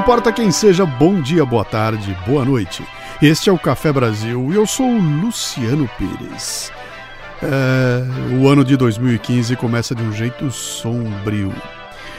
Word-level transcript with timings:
Importa 0.00 0.32
quem 0.32 0.50
seja, 0.50 0.86
bom 0.86 1.20
dia, 1.20 1.44
boa 1.44 1.62
tarde, 1.62 2.16
boa 2.26 2.42
noite. 2.42 2.82
Este 3.20 3.50
é 3.50 3.52
o 3.52 3.58
Café 3.58 3.92
Brasil 3.92 4.48
e 4.50 4.56
eu 4.56 4.66
sou 4.66 4.86
o 4.86 4.98
Luciano 4.98 5.88
Pires. 5.98 6.72
É, 7.42 8.34
o 8.34 8.48
ano 8.48 8.64
de 8.64 8.78
2015 8.78 9.54
começa 9.56 9.94
de 9.94 10.02
um 10.02 10.10
jeito 10.10 10.50
sombrio. 10.50 11.52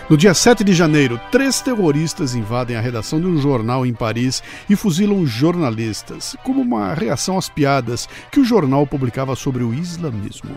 No 0.07 0.15
dia 0.15 0.31
7 0.31 0.63
de 0.63 0.73
janeiro, 0.73 1.19
três 1.31 1.59
terroristas 1.59 2.35
invadem 2.35 2.77
a 2.77 2.81
redação 2.81 3.19
de 3.19 3.25
um 3.25 3.41
jornal 3.41 3.83
em 3.83 3.95
Paris 3.95 4.43
e 4.69 4.75
fuzilam 4.75 5.25
jornalistas, 5.25 6.35
como 6.43 6.61
uma 6.61 6.93
reação 6.93 7.35
às 7.35 7.49
piadas 7.49 8.07
que 8.31 8.39
o 8.39 8.45
jornal 8.45 8.85
publicava 8.85 9.35
sobre 9.35 9.63
o 9.63 9.73
islamismo. 9.73 10.55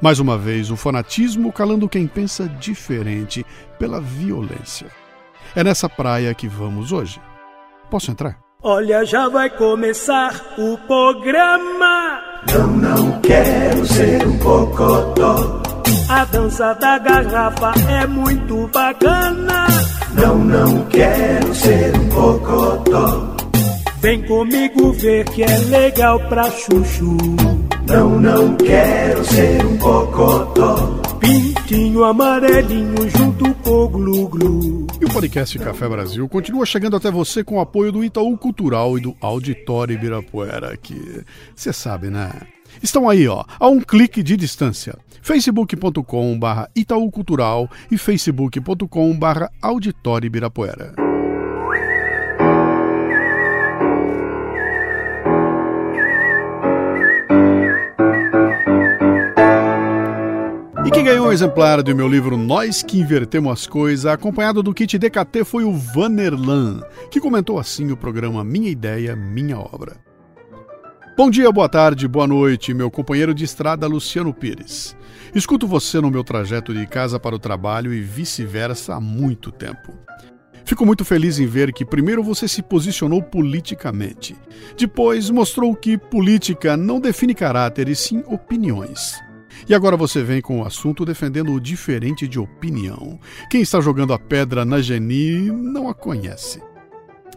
Mais 0.00 0.20
uma 0.20 0.38
vez, 0.38 0.70
o 0.70 0.76
fanatismo 0.76 1.52
calando 1.52 1.88
quem 1.88 2.06
pensa 2.06 2.48
diferente 2.48 3.44
pela 3.76 4.00
violência. 4.00 5.03
É 5.54 5.62
nessa 5.64 5.88
praia 5.88 6.34
que 6.34 6.48
vamos 6.48 6.92
hoje. 6.92 7.20
Posso 7.90 8.10
entrar? 8.10 8.38
Olha, 8.62 9.04
já 9.04 9.28
vai 9.28 9.50
começar 9.50 10.54
o 10.58 10.78
programa. 10.86 12.20
Não, 12.52 12.66
não 12.68 13.20
quero 13.20 13.86
ser 13.86 14.26
um 14.26 14.38
cocotó. 14.38 15.62
A 16.08 16.24
dança 16.24 16.74
da 16.74 16.98
garrafa 16.98 17.72
é 17.90 18.06
muito 18.06 18.68
bacana. 18.68 19.66
Não, 20.14 20.38
não 20.38 20.84
quero 20.86 21.54
ser 21.54 21.94
um 21.96 22.08
cocotó. 22.08 23.36
Vem 24.00 24.22
comigo 24.22 24.92
ver 24.92 25.24
que 25.30 25.42
é 25.42 25.58
legal 25.68 26.20
pra 26.28 26.50
chuchu. 26.50 27.16
Não, 27.86 28.20
não 28.20 28.54
quero 28.56 29.24
ser 29.24 29.64
um 29.64 29.76
cocotó. 29.78 31.00
Pintinho 31.64 32.04
amarelinho 32.04 33.08
junto 33.08 33.54
com 33.54 33.70
o 33.70 33.88
glu-glu. 33.88 34.86
E 35.00 35.04
o 35.06 35.08
podcast 35.10 35.58
Café 35.58 35.88
Brasil 35.88 36.28
continua 36.28 36.66
chegando 36.66 36.94
até 36.94 37.10
você 37.10 37.42
com 37.42 37.56
o 37.56 37.60
apoio 37.60 37.90
do 37.90 38.04
Itaú 38.04 38.36
Cultural 38.36 38.98
e 38.98 39.00
do 39.00 39.16
Auditório 39.18 39.94
Ibirapuera, 39.94 40.76
que 40.76 41.24
você 41.56 41.72
sabe, 41.72 42.08
né? 42.08 42.32
Estão 42.82 43.08
aí, 43.08 43.26
ó, 43.26 43.44
a 43.58 43.66
um 43.66 43.80
clique 43.80 44.22
de 44.22 44.36
distância. 44.36 44.94
facebook.com 45.22 46.38
barra 46.38 46.68
Itaú 46.76 47.10
Cultural 47.10 47.70
e 47.90 47.96
facebook.com 47.96 49.18
barra 49.18 49.50
Auditório 49.62 50.26
Ibirapuera. 50.26 51.13
Quem 60.94 61.02
ganhou 61.02 61.26
um 61.26 61.32
exemplar 61.32 61.82
do 61.82 61.92
meu 61.92 62.06
livro 62.06 62.36
Nós 62.36 62.80
que 62.80 63.00
Invertemos 63.00 63.52
as 63.52 63.66
Coisas, 63.66 64.06
acompanhado 64.06 64.62
do 64.62 64.72
kit 64.72 64.96
DKT, 64.96 65.42
foi 65.42 65.64
o 65.64 65.72
Vanerlan, 65.72 66.82
que 67.10 67.20
comentou 67.20 67.58
assim 67.58 67.90
o 67.90 67.96
programa 67.96 68.44
Minha 68.44 68.70
Ideia, 68.70 69.16
Minha 69.16 69.58
Obra. 69.58 69.96
Bom 71.16 71.28
dia, 71.28 71.50
boa 71.50 71.68
tarde, 71.68 72.06
boa 72.06 72.28
noite, 72.28 72.72
meu 72.72 72.92
companheiro 72.92 73.34
de 73.34 73.42
estrada 73.44 73.88
Luciano 73.88 74.32
Pires. 74.32 74.96
Escuto 75.34 75.66
você 75.66 76.00
no 76.00 76.12
meu 76.12 76.22
trajeto 76.22 76.72
de 76.72 76.86
casa 76.86 77.18
para 77.18 77.34
o 77.34 77.40
trabalho 77.40 77.92
e 77.92 78.00
vice-versa 78.00 78.94
há 78.94 79.00
muito 79.00 79.50
tempo. 79.50 79.98
Fico 80.64 80.86
muito 80.86 81.04
feliz 81.04 81.40
em 81.40 81.46
ver 81.46 81.72
que 81.72 81.84
primeiro 81.84 82.22
você 82.22 82.46
se 82.46 82.62
posicionou 82.62 83.20
politicamente. 83.20 84.36
Depois 84.78 85.28
mostrou 85.28 85.74
que 85.74 85.98
política 85.98 86.76
não 86.76 87.00
define 87.00 87.34
caráter 87.34 87.88
e 87.88 87.96
sim 87.96 88.22
opiniões. 88.28 89.18
E 89.68 89.74
agora 89.74 89.96
você 89.96 90.22
vem 90.22 90.40
com 90.40 90.60
o 90.60 90.66
assunto 90.66 91.04
defendendo 91.04 91.52
o 91.52 91.60
diferente 91.60 92.28
de 92.28 92.38
opinião. 92.38 93.18
Quem 93.50 93.62
está 93.62 93.80
jogando 93.80 94.12
a 94.12 94.18
pedra 94.18 94.64
na 94.64 94.80
Geni 94.80 95.50
não 95.50 95.88
a 95.88 95.94
conhece. 95.94 96.62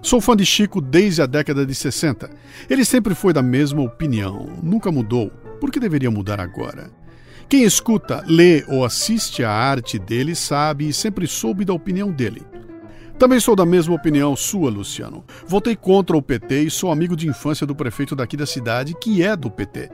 Sou 0.02 0.22
fã 0.22 0.36
de 0.36 0.46
Chico 0.46 0.80
desde 0.80 1.22
a 1.22 1.26
década 1.26 1.66
de 1.66 1.74
60. 1.74 2.30
Ele 2.70 2.86
sempre 2.86 3.16
foi 3.16 3.34
da 3.34 3.42
mesma 3.42 3.82
opinião, 3.82 4.48
nunca 4.62 4.92
mudou. 4.92 5.30
Por 5.60 5.72
que 5.72 5.80
deveria 5.80 6.12
mudar 6.12 6.40
agora? 6.40 6.92
Quem 7.50 7.64
escuta, 7.64 8.24
lê 8.28 8.64
ou 8.68 8.84
assiste 8.84 9.44
a 9.44 9.52
arte 9.52 9.98
dele 9.98 10.36
sabe 10.36 10.90
e 10.90 10.94
sempre 10.94 11.26
soube 11.26 11.64
da 11.64 11.74
opinião 11.74 12.12
dele. 12.12 12.44
Também 13.18 13.40
sou 13.40 13.56
da 13.56 13.66
mesma 13.66 13.96
opinião 13.96 14.36
sua, 14.36 14.70
Luciano. 14.70 15.26
Votei 15.48 15.76
contra 15.76 16.16
o 16.16 16.22
PT 16.22 16.64
e 16.64 16.70
sou 16.70 16.92
amigo 16.92 17.16
de 17.16 17.28
infância 17.28 17.66
do 17.66 17.76
prefeito 17.76 18.16
daqui 18.16 18.38
da 18.38 18.46
cidade, 18.46 18.94
que 18.94 19.24
é 19.24 19.36
do 19.36 19.50
PT. 19.50 19.90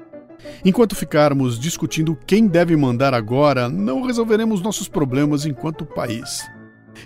Enquanto 0.65 0.95
ficarmos 0.95 1.59
discutindo 1.59 2.17
quem 2.25 2.47
deve 2.47 2.75
mandar 2.75 3.13
agora, 3.13 3.69
não 3.69 4.01
resolveremos 4.03 4.61
nossos 4.61 4.87
problemas 4.87 5.45
enquanto 5.45 5.85
país. 5.85 6.43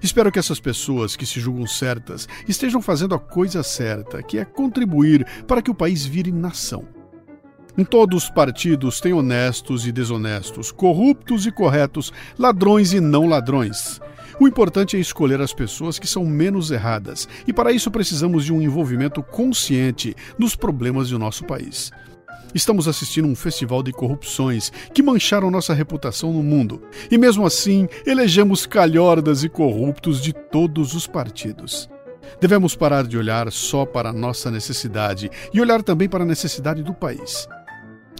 Espero 0.02 0.32
que 0.32 0.40
essas 0.40 0.60
pessoas 0.60 1.16
que 1.16 1.26
se 1.26 1.40
julgam 1.40 1.66
certas 1.66 2.28
estejam 2.48 2.82
fazendo 2.82 3.16
a 3.16 3.20
coisa 3.20 3.64
certa, 3.64 4.22
que 4.22 4.38
é 4.38 4.46
contribuir 4.46 5.26
para 5.48 5.62
que 5.62 5.72
o 5.72 5.76
país 5.76 6.06
vire 6.06 6.32
nação. 6.32 6.86
Em 7.78 7.86
todos 7.86 8.24
os 8.24 8.30
partidos 8.30 9.00
tem 9.00 9.14
honestos 9.14 9.86
e 9.86 9.92
desonestos, 9.92 10.72
corruptos 10.72 11.46
e 11.46 11.52
corretos, 11.52 12.12
ladrões 12.38 12.92
e 12.92 13.00
não 13.00 13.28
ladrões. 13.28 14.02
O 14.40 14.48
importante 14.48 14.98
é 14.98 15.00
escolher 15.00 15.42
as 15.42 15.54
pessoas 15.54 15.98
que 16.00 16.08
são 16.08 16.26
menos 16.26 16.72
erradas, 16.72 17.28
e 17.48 17.54
para 17.54 17.72
isso 17.72 17.92
precisamos 17.92 18.46
de 18.46 18.54
um 18.54 18.62
envolvimento 18.62 19.22
consciente 19.22 20.16
nos 20.38 20.56
problemas 20.56 21.10
do 21.10 21.20
nosso 21.20 21.44
país. 21.46 21.92
Estamos 22.54 22.88
assistindo 22.88 23.28
um 23.28 23.36
festival 23.36 23.84
de 23.84 23.92
corrupções 23.92 24.72
que 24.94 25.04
mancharam 25.04 25.52
nossa 25.52 25.74
reputação 25.74 26.32
no 26.34 26.42
mundo. 26.42 26.82
E 27.12 27.18
mesmo 27.18 27.46
assim, 27.46 27.88
elegemos 28.06 28.66
calhordas 28.66 29.44
e 29.44 29.50
corruptos 29.50 30.22
de 30.22 30.34
todos 30.34 30.94
os 30.94 31.06
partidos. 31.06 31.90
Devemos 32.40 32.76
parar 32.76 33.06
de 33.06 33.18
olhar 33.18 33.52
só 33.52 33.86
para 33.86 34.10
a 34.10 34.14
nossa 34.14 34.52
necessidade 34.52 35.30
e 35.54 35.62
olhar 35.62 35.82
também 35.82 36.10
para 36.10 36.24
a 36.24 36.28
necessidade 36.28 36.84
do 36.84 36.94
país. 36.94 37.48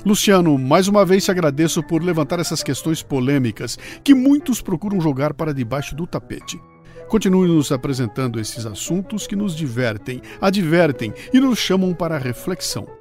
Luciano, 0.06 0.58
mais 0.58 0.88
uma 0.88 1.04
vez 1.04 1.26
te 1.26 1.32
agradeço 1.32 1.84
por 1.84 2.02
levantar 2.02 2.40
essas 2.40 2.64
questões 2.64 3.04
polêmicas 3.04 3.78
que 4.04 4.14
muitos 4.14 4.62
procuram 4.62 5.02
jogar 5.02 5.34
para 5.34 5.54
debaixo 5.54 5.96
do 5.96 6.08
tapete. 6.08 6.60
Continue 7.08 7.48
nos 7.48 7.72
apresentando 7.72 8.40
esses 8.40 8.66
assuntos 8.66 9.28
que 9.28 9.36
nos 9.36 9.56
divertem, 9.56 10.22
advertem 10.42 11.14
e 11.34 11.40
nos 11.40 11.58
chamam 11.58 11.94
para 11.94 12.18
reflexão. 12.18 12.97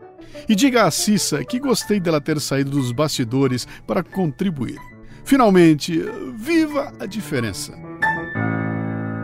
E 0.49 0.55
diga 0.55 0.85
a 0.85 0.91
Cissa 0.91 1.45
que 1.45 1.59
gostei 1.59 2.01
dela 2.01 2.21
ter 2.21 2.41
saído 2.41 2.71
dos 2.71 2.93
bastidores 2.93 3.67
para 3.87 4.03
contribuir. 4.03 4.79
Finalmente, 5.25 6.03
viva 6.37 6.93
a 7.01 7.07
diferença! 7.07 7.73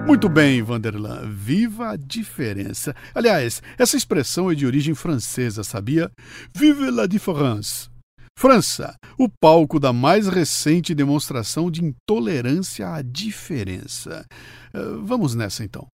Muito 0.07 0.29
bem, 0.29 0.61
Vanderlan, 0.63 1.31
viva 1.31 1.91
a 1.91 1.97
diferença. 1.97 2.95
Aliás, 3.15 3.63
essa 3.79 3.97
expressão 3.97 4.51
é 4.51 4.55
de 4.55 4.67
origem 4.67 4.95
francesa, 4.95 5.63
sabia? 5.63 6.11
Vive 6.55 6.91
la 6.91 7.07
différence. 7.07 7.89
França, 8.37 8.97
o 9.17 9.29
palco 9.29 9.79
da 9.79 9.93
mais 9.93 10.27
recente 10.27 10.95
demonstração 10.95 11.71
de 11.71 11.85
intolerância 11.85 12.93
à 12.93 13.01
diferença. 13.01 14.27
Uh, 14.75 15.05
vamos 15.05 15.37
nessa 15.37 15.63
então. 15.63 15.87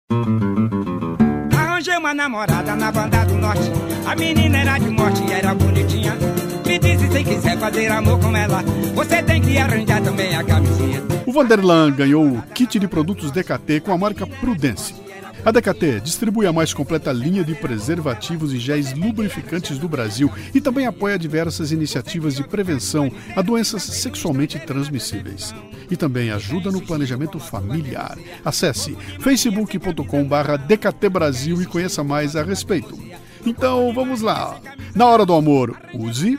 Arranjei 1.78 1.96
uma 1.96 2.12
namorada 2.12 2.76
na 2.76 2.92
banda 2.92 3.24
do 3.24 3.36
norte. 3.36 3.72
A 4.04 4.16
menina 4.16 4.58
era 4.58 4.80
de 4.80 4.90
morte 4.90 5.22
e 5.24 5.32
era 5.32 5.54
bonitinha. 5.54 6.18
Me 6.66 6.80
disse 6.80 7.08
se 7.08 7.24
quiser 7.24 7.56
fazer 7.60 7.92
amor 7.92 8.20
com 8.20 8.36
ela, 8.36 8.64
você 8.96 9.22
tem 9.22 9.40
que 9.40 9.56
arranjar 9.60 10.02
também 10.02 10.36
a 10.36 10.44
camisinha. 10.44 11.04
O 11.24 11.32
Vanderlan 11.32 11.92
ganhou 11.92 12.26
o 12.26 12.42
kit 12.52 12.80
de 12.80 12.88
produtos 12.88 13.30
DKT 13.30 13.82
com 13.82 13.92
a 13.92 13.98
marca 13.98 14.26
Prudence. 14.26 15.07
A 15.48 15.52
DKT 15.52 16.02
distribui 16.02 16.46
a 16.46 16.52
mais 16.52 16.74
completa 16.74 17.14
linha 17.14 17.42
de 17.42 17.56
preservativos 17.56 18.52
e 18.52 18.60
géis 18.60 18.92
lubrificantes 18.92 19.80
do 19.80 19.88
Brasil 19.88 20.30
e 20.54 20.60
também 20.60 20.86
apoia 20.86 21.18
diversas 21.18 21.72
iniciativas 21.72 22.36
de 22.36 22.44
prevenção 22.44 23.10
a 23.34 23.42
doenças 23.42 23.82
sexualmente 23.82 24.60
transmissíveis. 24.60 25.56
E 25.90 25.96
também 25.96 26.32
ajuda 26.32 26.70
no 26.70 26.82
planejamento 26.82 27.40
familiar. 27.40 28.18
Acesse 28.44 28.98
facebook.com.br 29.22 30.58
DKT 30.68 31.08
Brasil 31.08 31.62
e 31.62 31.66
conheça 31.66 32.04
mais 32.04 32.36
a 32.36 32.44
respeito. 32.44 33.00
Então 33.46 33.94
vamos 33.94 34.20
lá. 34.20 34.60
Na 34.94 35.06
hora 35.06 35.26
do 35.26 35.34
amor, 35.34 35.80
use 35.94 36.38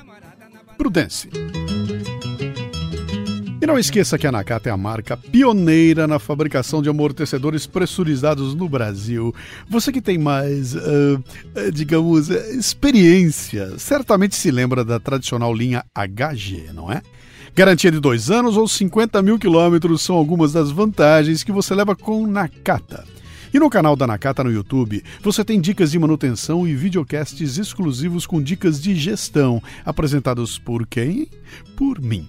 Prudence. 0.77 1.31
Não 3.69 3.79
esqueça 3.79 4.17
que 4.17 4.26
a 4.26 4.32
Nakata 4.32 4.70
é 4.70 4.73
a 4.73 4.79
marca 4.79 5.15
pioneira 5.15 6.06
na 6.06 6.19
fabricação 6.19 6.81
de 6.81 6.88
amortecedores 6.88 7.67
pressurizados 7.67 8.55
no 8.55 8.67
Brasil. 8.67 9.35
Você 9.69 9.93
que 9.93 10.00
tem 10.00 10.17
mais, 10.17 10.75
uh, 10.75 11.23
digamos, 11.70 12.31
experiência, 12.31 13.79
certamente 13.79 14.35
se 14.37 14.50
lembra 14.50 14.82
da 14.82 14.99
tradicional 14.99 15.53
linha 15.53 15.85
HG, 15.94 16.70
não 16.73 16.91
é? 16.91 17.03
Garantia 17.55 17.93
de 17.93 18.00
dois 18.00 18.31
anos 18.31 18.56
ou 18.56 18.67
50 18.67 19.20
mil 19.20 19.38
quilômetros 19.38 20.00
são 20.00 20.17
algumas 20.17 20.55
das 20.55 20.71
vantagens 20.71 21.44
que 21.44 21.53
você 21.53 21.75
leva 21.75 21.94
com 21.94 22.26
Nakata. 22.26 23.05
E 23.53 23.59
no 23.59 23.69
canal 23.69 23.94
da 23.94 24.06
Nakata 24.06 24.43
no 24.43 24.50
YouTube, 24.50 25.05
você 25.21 25.44
tem 25.44 25.61
dicas 25.61 25.91
de 25.91 25.99
manutenção 25.99 26.67
e 26.67 26.75
videocasts 26.75 27.59
exclusivos 27.59 28.26
com 28.26 28.43
dicas 28.43 28.81
de 28.81 28.94
gestão, 28.94 29.62
apresentados 29.85 30.59
por 30.59 30.87
quem? 30.87 31.29
Por 31.76 32.00
mim. 32.00 32.26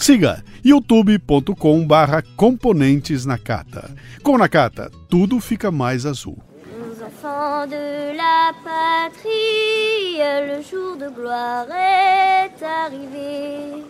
Siga 0.00 0.42
youtube.com 0.64 1.86
barra 1.86 2.22
componentes 2.34 3.26
Nakata. 3.26 3.90
Com 4.22 4.38
Nakata, 4.38 4.90
tudo 5.10 5.38
fica 5.40 5.70
mais 5.70 6.06
azul. 6.06 6.38
Enfants 7.06 7.66
de 7.66 8.16
la 8.16 8.54
patrie, 8.64 10.16
le 10.48 10.62
jour 10.62 10.96
de 10.96 11.08
gloire 11.10 11.66
est 11.70 12.62
arrivé. 12.62 13.84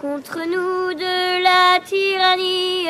Contre 0.00 0.38
nous 0.46 0.94
de 0.94 1.42
la 1.42 1.80
tyrannie, 1.80 2.86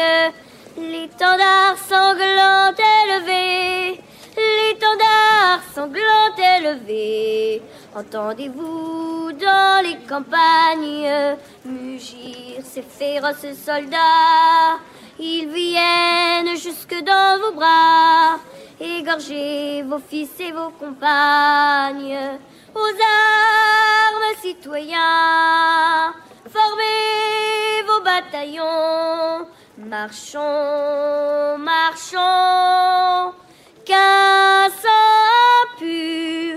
l'étendard 0.76 1.78
sanglant 1.78 2.74
élevé, 3.04 3.98
l'étendard 4.36 5.62
sanglant 5.74 6.36
élevé. 6.36 7.62
Entendez-vous 7.94 9.32
dans 9.32 9.84
les 9.84 9.98
campagnes? 10.08 11.36
Mugir 11.66 12.62
ces 12.64 12.80
féroces 12.80 13.54
soldats 13.66 14.80
Ils 15.18 15.46
viennent 15.48 16.56
jusque 16.56 16.94
dans 17.04 17.38
vos 17.38 17.52
bras, 17.52 18.38
égorger 18.80 19.82
vos 19.82 19.98
fils 19.98 20.30
et 20.40 20.52
vos 20.52 20.70
compagnes. 20.70 22.38
Aux 22.74 22.78
armes, 22.80 24.36
citoyens, 24.40 26.14
formez 26.48 27.82
vos 27.86 28.02
bataillons, 28.02 29.46
marchons, 29.76 31.58
marchons, 31.58 33.34
qu'un 33.84 34.70
sang 34.82 35.78
pur 35.78 36.51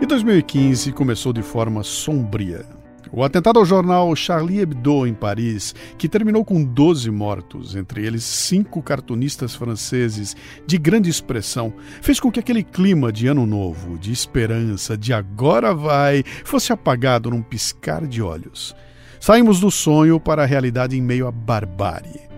E 0.00 0.06
2015 0.06 0.92
começou 0.92 1.32
de 1.32 1.42
forma 1.42 1.82
sombria. 1.82 2.64
O 3.14 3.22
atentado 3.22 3.58
ao 3.58 3.64
jornal 3.64 4.16
Charlie 4.16 4.60
Hebdo 4.60 5.06
em 5.06 5.12
Paris, 5.12 5.74
que 5.98 6.08
terminou 6.08 6.44
com 6.44 6.64
12 6.64 7.10
mortos, 7.10 7.76
entre 7.76 8.06
eles 8.06 8.24
cinco 8.24 8.82
cartunistas 8.82 9.54
franceses 9.54 10.34
de 10.66 10.78
grande 10.78 11.10
expressão, 11.10 11.74
fez 12.00 12.18
com 12.18 12.32
que 12.32 12.40
aquele 12.40 12.62
clima 12.62 13.12
de 13.12 13.26
ano 13.26 13.44
novo, 13.44 13.98
de 13.98 14.10
esperança, 14.10 14.96
de 14.96 15.12
agora 15.12 15.74
vai, 15.74 16.24
fosse 16.42 16.72
apagado 16.72 17.30
num 17.30 17.42
piscar 17.42 18.06
de 18.06 18.22
olhos. 18.22 18.74
Saímos 19.20 19.60
do 19.60 19.70
sonho 19.70 20.18
para 20.18 20.42
a 20.42 20.46
realidade 20.46 20.96
em 20.96 21.02
meio 21.02 21.26
à 21.26 21.30
barbárie. 21.30 22.31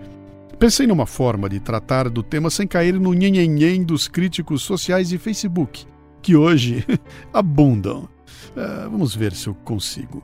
Pensei 0.57 0.87
numa 0.87 1.05
forma 1.05 1.49
de 1.49 1.59
tratar 1.59 2.09
do 2.09 2.23
tema 2.23 2.49
sem 2.49 2.65
cair 2.65 2.97
no 2.97 3.13
nhenhenhen 3.13 3.83
dos 3.83 4.07
críticos 4.07 4.61
sociais 4.61 5.09
de 5.09 5.17
Facebook, 5.17 5.85
que 6.21 6.35
hoje 6.35 6.85
abundam. 7.33 8.07
Uh, 8.55 8.89
vamos 8.89 9.13
ver 9.13 9.33
se 9.33 9.47
eu 9.47 9.53
consigo. 9.53 10.23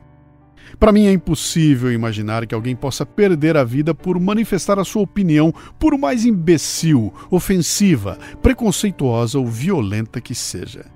Para 0.78 0.90
mim 0.90 1.04
é 1.04 1.12
impossível 1.12 1.92
imaginar 1.92 2.46
que 2.46 2.54
alguém 2.54 2.74
possa 2.74 3.04
perder 3.04 3.58
a 3.58 3.64
vida 3.64 3.94
por 3.94 4.18
manifestar 4.18 4.78
a 4.78 4.84
sua 4.84 5.02
opinião, 5.02 5.52
por 5.78 5.98
mais 5.98 6.24
imbecil, 6.24 7.12
ofensiva, 7.30 8.18
preconceituosa 8.40 9.38
ou 9.38 9.46
violenta 9.46 10.18
que 10.18 10.34
seja. 10.34 10.86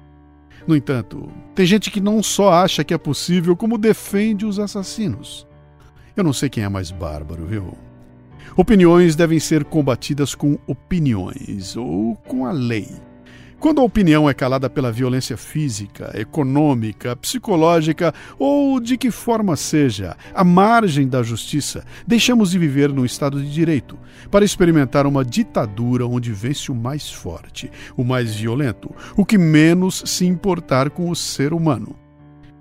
No 0.67 0.75
entanto, 0.75 1.29
tem 1.55 1.67
gente 1.67 1.91
que 1.91 2.01
não 2.01 2.23
só 2.23 2.53
acha 2.53 2.83
que 2.83 2.95
é 2.95 2.99
possível, 2.99 3.55
como 3.55 3.77
defende 3.77 4.47
os 4.47 4.59
assassinos. 4.59 5.47
Eu 6.17 6.25
não 6.25 6.33
sei 6.33 6.49
quem 6.49 6.65
é 6.65 6.69
mais 6.69 6.91
bárbaro, 6.91 7.45
viu? 7.45 7.86
Opiniões 8.59 9.15
devem 9.15 9.39
ser 9.39 9.67
combatidas 9.67 10.35
com 10.35 10.59
opiniões 10.67 11.77
ou 11.77 12.17
com 12.27 12.47
a 12.47 12.53
lei. 12.53 12.89
Quando 13.61 13.83
a 13.83 13.85
opinião 13.85 14.31
é 14.31 14.33
calada 14.33 14.71
pela 14.71 14.91
violência 14.91 15.37
física, 15.37 16.11
econômica, 16.19 17.15
psicológica 17.17 18.15
ou 18.39 18.81
de 18.81 18.97
que 18.97 19.11
forma 19.11 19.57
seja, 19.57 20.17
à 20.35 20.43
margem 20.43 21.07
da 21.07 21.23
justiça, 21.23 21.85
deixamos 22.07 22.51
de 22.51 22.59
viver 22.59 22.91
num 22.91 23.05
Estado 23.05 23.43
de 23.43 23.53
Direito 23.53 23.99
para 24.31 24.45
experimentar 24.45 25.07
uma 25.07 25.23
ditadura 25.23 26.07
onde 26.07 26.33
vence 26.33 26.73
o 26.73 26.75
mais 26.75 27.11
forte, 27.11 27.71
o 27.95 28.03
mais 28.03 28.37
violento, 28.37 28.91
o 29.19 29.27
que 29.27 29.37
menos 29.37 30.03
se 30.07 30.25
importar 30.25 30.89
com 30.89 31.11
o 31.11 31.17
ser 31.17 31.53
humano, 31.53 31.95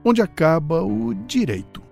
onde 0.03 0.21
acaba 0.21 0.83
o 0.83 1.13
direito. 1.13 1.84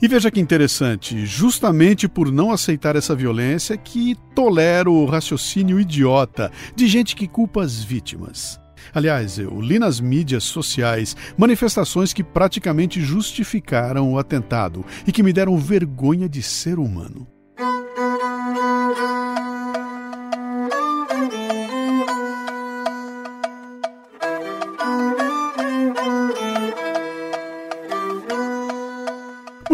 E 0.00 0.06
veja 0.06 0.30
que 0.30 0.38
interessante, 0.38 1.26
justamente 1.26 2.06
por 2.06 2.30
não 2.30 2.52
aceitar 2.52 2.94
essa 2.94 3.16
violência 3.16 3.76
que 3.76 4.14
tolero 4.32 4.92
o 4.92 5.06
raciocínio 5.06 5.80
idiota 5.80 6.52
de 6.76 6.86
gente 6.86 7.16
que 7.16 7.26
culpa 7.26 7.62
as 7.62 7.82
vítimas. 7.82 8.60
Aliás, 8.94 9.40
eu 9.40 9.60
li 9.60 9.76
nas 9.76 9.98
mídias 9.98 10.44
sociais 10.44 11.16
manifestações 11.36 12.12
que 12.12 12.22
praticamente 12.22 13.00
justificaram 13.00 14.12
o 14.12 14.18
atentado 14.18 14.84
e 15.04 15.10
que 15.10 15.22
me 15.22 15.32
deram 15.32 15.58
vergonha 15.58 16.28
de 16.28 16.42
ser 16.44 16.78
humano. 16.78 17.26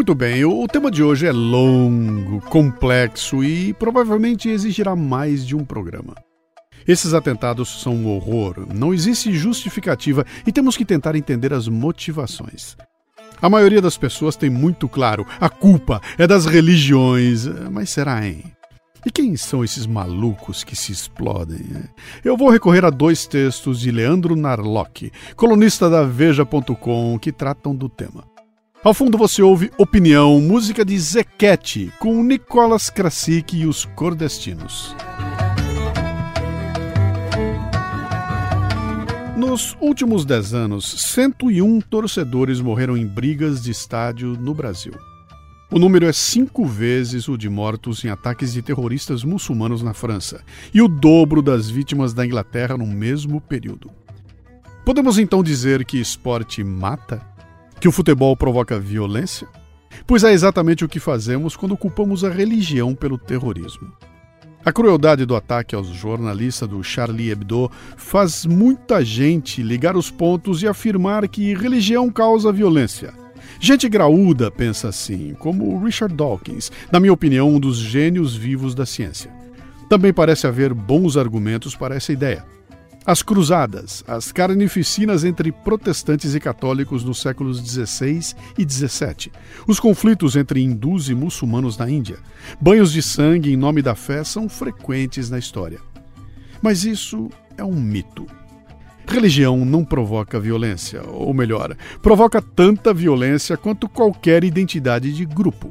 Muito 0.04 0.14
bem, 0.14 0.44
o 0.44 0.68
tema 0.68 0.90
de 0.90 1.02
hoje 1.02 1.26
é 1.26 1.32
longo, 1.32 2.38
complexo 2.42 3.42
e 3.42 3.72
provavelmente 3.72 4.50
exigirá 4.50 4.94
mais 4.94 5.46
de 5.46 5.56
um 5.56 5.64
programa. 5.64 6.14
Esses 6.86 7.14
atentados 7.14 7.80
são 7.80 7.94
um 7.94 8.14
horror, 8.14 8.66
não 8.70 8.92
existe 8.92 9.32
justificativa 9.32 10.26
e 10.46 10.52
temos 10.52 10.76
que 10.76 10.84
tentar 10.84 11.16
entender 11.16 11.54
as 11.54 11.68
motivações. 11.68 12.76
A 13.40 13.48
maioria 13.48 13.80
das 13.80 13.96
pessoas 13.96 14.36
tem 14.36 14.50
muito 14.50 14.90
claro, 14.90 15.26
a 15.40 15.48
culpa 15.48 16.02
é 16.18 16.26
das 16.26 16.44
religiões, 16.44 17.46
mas 17.72 17.88
será, 17.88 18.26
hein? 18.26 18.44
E 19.06 19.10
quem 19.10 19.34
são 19.38 19.64
esses 19.64 19.86
malucos 19.86 20.62
que 20.62 20.76
se 20.76 20.92
explodem? 20.92 21.64
Eu 22.22 22.36
vou 22.36 22.50
recorrer 22.50 22.84
a 22.84 22.90
dois 22.90 23.26
textos 23.26 23.80
de 23.80 23.90
Leandro 23.90 24.36
Narlock, 24.36 25.10
colunista 25.34 25.88
da 25.88 26.02
Veja.com, 26.02 27.18
que 27.18 27.32
tratam 27.32 27.74
do 27.74 27.88
tema. 27.88 28.33
Ao 28.84 28.92
fundo 28.92 29.16
você 29.16 29.40
ouve 29.40 29.72
Opinião, 29.78 30.38
música 30.42 30.84
de 30.84 30.98
Zequete, 30.98 31.90
com 31.98 32.22
Nicolas 32.22 32.90
Krasik 32.90 33.56
e 33.56 33.64
os 33.64 33.86
Cordestinos. 33.86 34.94
Nos 39.38 39.74
últimos 39.80 40.26
10 40.26 40.52
anos, 40.52 40.84
101 40.84 41.80
torcedores 41.80 42.60
morreram 42.60 42.94
em 42.94 43.06
brigas 43.06 43.62
de 43.62 43.70
estádio 43.70 44.36
no 44.38 44.52
Brasil. 44.52 44.92
O 45.70 45.78
número 45.78 46.04
é 46.04 46.12
cinco 46.12 46.66
vezes 46.66 47.26
o 47.26 47.38
de 47.38 47.48
mortos 47.48 48.04
em 48.04 48.10
ataques 48.10 48.52
de 48.52 48.60
terroristas 48.60 49.24
muçulmanos 49.24 49.82
na 49.82 49.94
França 49.94 50.44
e 50.74 50.82
o 50.82 50.88
dobro 50.88 51.40
das 51.40 51.70
vítimas 51.70 52.12
da 52.12 52.26
Inglaterra 52.26 52.76
no 52.76 52.86
mesmo 52.86 53.40
período. 53.40 53.90
Podemos 54.84 55.16
então 55.16 55.42
dizer 55.42 55.86
que 55.86 55.98
esporte 55.98 56.62
mata? 56.62 57.32
Que 57.84 57.88
o 57.88 57.92
futebol 57.92 58.34
provoca 58.34 58.80
violência? 58.80 59.46
Pois 60.06 60.24
é 60.24 60.32
exatamente 60.32 60.82
o 60.86 60.88
que 60.88 60.98
fazemos 60.98 61.54
quando 61.54 61.76
culpamos 61.76 62.24
a 62.24 62.30
religião 62.30 62.94
pelo 62.94 63.18
terrorismo. 63.18 63.92
A 64.64 64.72
crueldade 64.72 65.26
do 65.26 65.36
ataque 65.36 65.74
aos 65.74 65.88
jornalistas 65.88 66.66
do 66.66 66.82
Charlie 66.82 67.30
Hebdo 67.30 67.70
faz 67.98 68.46
muita 68.46 69.04
gente 69.04 69.62
ligar 69.62 69.98
os 69.98 70.10
pontos 70.10 70.62
e 70.62 70.66
afirmar 70.66 71.28
que 71.28 71.52
religião 71.52 72.10
causa 72.10 72.50
violência. 72.50 73.12
Gente 73.60 73.86
graúda 73.86 74.50
pensa 74.50 74.88
assim, 74.88 75.34
como 75.38 75.78
Richard 75.84 76.14
Dawkins, 76.14 76.72
na 76.90 76.98
minha 76.98 77.12
opinião, 77.12 77.50
um 77.50 77.60
dos 77.60 77.76
gênios 77.76 78.34
vivos 78.34 78.74
da 78.74 78.86
ciência. 78.86 79.30
Também 79.90 80.10
parece 80.10 80.46
haver 80.46 80.72
bons 80.72 81.18
argumentos 81.18 81.76
para 81.76 81.94
essa 81.94 82.14
ideia. 82.14 82.53
As 83.06 83.22
cruzadas, 83.22 84.02
as 84.08 84.32
carnificinas 84.32 85.24
entre 85.24 85.52
protestantes 85.52 86.34
e 86.34 86.40
católicos 86.40 87.04
nos 87.04 87.20
séculos 87.20 87.58
XVI 87.58 88.34
e 88.56 88.66
XVII, 88.66 89.30
os 89.68 89.78
conflitos 89.78 90.36
entre 90.36 90.62
hindus 90.62 91.10
e 91.10 91.14
muçulmanos 91.14 91.76
na 91.76 91.90
Índia, 91.90 92.16
banhos 92.58 92.90
de 92.90 93.02
sangue 93.02 93.52
em 93.52 93.58
nome 93.58 93.82
da 93.82 93.94
fé 93.94 94.24
são 94.24 94.48
frequentes 94.48 95.28
na 95.28 95.38
história. 95.38 95.80
Mas 96.62 96.86
isso 96.86 97.28
é 97.58 97.64
um 97.64 97.78
mito. 97.78 98.26
Religião 99.06 99.66
não 99.66 99.84
provoca 99.84 100.40
violência, 100.40 101.02
ou 101.06 101.34
melhor, 101.34 101.76
provoca 102.00 102.40
tanta 102.40 102.94
violência 102.94 103.54
quanto 103.54 103.86
qualquer 103.86 104.44
identidade 104.44 105.12
de 105.12 105.26
grupo. 105.26 105.70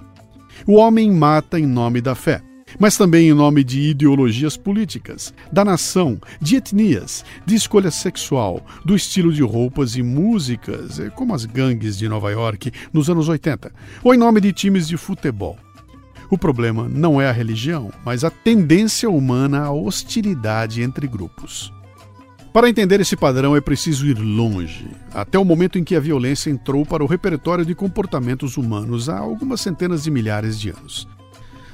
O 0.68 0.76
homem 0.76 1.12
mata 1.12 1.60
em 1.60 1.66
nome 1.66 2.00
da 2.00 2.14
fé 2.14 2.44
mas 2.80 2.98
também 2.98 3.30
em 3.30 3.34
nome 3.34 3.64
de 3.64 3.90
ideologias 3.90 4.58
políticas, 4.58 5.34
da 5.52 5.64
nação, 5.64 6.20
de 6.42 6.56
etnias, 6.56 7.24
de 7.46 7.56
escolha 7.56 7.92
sexual, 7.92 8.66
do 8.86 8.96
estilo 8.96 9.32
de 9.32 9.42
roupas 9.42 9.96
e 9.96 10.04
músicas, 10.04 11.00
eh, 11.00 11.10
como 11.10 11.34
as 11.34 11.46
gangues 11.46 11.98
de 11.98 12.08
Nova 12.08 12.32
York 12.32 12.72
nos 12.92 13.10
anos 13.10 13.28
80, 13.30 13.72
ou 14.04 14.14
em 14.14 14.18
nome 14.18 14.42
de 14.42 14.52
times 14.54 14.88
de 14.88 14.98
futebol. 14.98 15.58
O 16.30 16.38
problema 16.38 16.90
não 16.90 17.22
é 17.22 17.30
a 17.30 17.32
religião, 17.32 17.92
mas 18.04 18.24
a 18.24 18.30
tendência 18.32 19.10
humana 19.10 19.66
à 19.66 19.72
hostilidade 19.72 20.82
entre 20.82 21.08
grupos. 21.08 21.72
Para 22.54 22.70
entender 22.70 23.02
esse 23.02 23.16
padrão 23.16 23.56
é 23.56 23.62
preciso 23.62 24.06
ir 24.06 24.18
longe, 24.18 24.88
até 25.12 25.40
o 25.40 25.46
momento 25.46 25.80
em 25.80 25.84
que 25.84 25.96
a 25.96 26.00
violência 26.00 26.52
entrou 26.52 26.86
para 26.86 27.04
o 27.04 27.08
repertório 27.08 27.66
de 27.66 27.74
comportamentos 27.74 28.58
humanos 28.58 29.10
há 29.10 29.18
algumas 29.18 29.60
centenas 29.60 30.04
de 30.04 30.12
milhares 30.12 30.60
de 30.60 30.70
anos. 30.70 31.08